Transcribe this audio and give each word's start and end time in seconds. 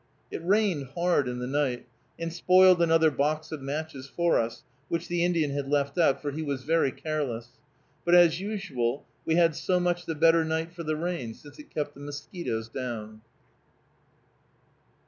It 0.31 0.43
rained 0.43 0.87
hard 0.95 1.27
in 1.27 1.37
the 1.37 1.45
night, 1.45 1.85
and 2.17 2.33
spoiled 2.33 2.81
another 2.81 3.11
box 3.11 3.51
of 3.51 3.61
matches 3.61 4.07
for 4.07 4.39
us, 4.39 4.63
which 4.89 5.07
the 5.07 5.23
Indian 5.23 5.51
had 5.51 5.69
left 5.69 5.95
out, 5.99 6.23
for 6.23 6.31
he 6.31 6.41
was 6.41 6.63
very 6.63 6.91
careless; 6.91 7.49
but, 8.03 8.15
as 8.15 8.39
usual, 8.41 9.05
we 9.27 9.35
had 9.35 9.55
so 9.55 9.79
much 9.79 10.07
the 10.07 10.15
better 10.15 10.43
night 10.43 10.73
for 10.73 10.81
the 10.81 10.95
rain, 10.95 11.35
since 11.35 11.59
it 11.59 11.69
kept 11.71 11.93
the 11.93 11.99
mosquitoes 11.99 12.67
down. 12.67 13.21